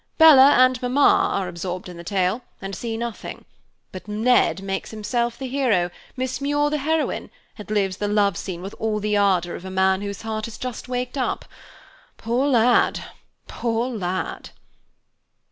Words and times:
Bella 0.17 0.53
and 0.53 0.81
Mamma 0.81 1.29
are 1.31 1.47
absorbed 1.47 1.87
in 1.87 1.95
the 1.95 2.03
tale, 2.03 2.41
and 2.59 2.75
see 2.75 2.97
nothing; 2.97 3.45
but 3.91 4.07
Ned 4.07 4.63
makes 4.63 4.89
himself 4.89 5.37
the 5.37 5.45
hero, 5.47 5.91
Miss 6.17 6.41
Muir 6.41 6.71
the 6.71 6.79
heroine, 6.79 7.29
and 7.55 7.69
lives 7.69 7.97
the 7.97 8.07
love 8.07 8.35
scene 8.35 8.63
with 8.63 8.73
all 8.79 8.99
the 8.99 9.15
ardor 9.15 9.55
of 9.55 9.63
a 9.63 9.69
man 9.69 10.01
whose 10.01 10.23
heart 10.23 10.45
has 10.45 10.57
just 10.57 10.87
waked 10.89 11.19
up. 11.19 11.45
Poor 12.17 12.47
lad! 12.47 13.03
Poor 13.47 13.89
lad!" 13.95 14.49